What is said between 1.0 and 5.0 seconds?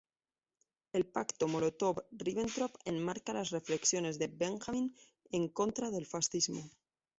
pacto Molotov–Ribbentrop enmarca las reflexiones de Benjamin